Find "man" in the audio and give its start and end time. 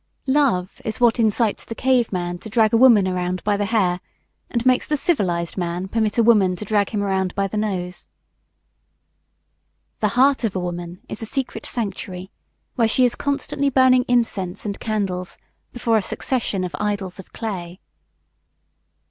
5.57-5.87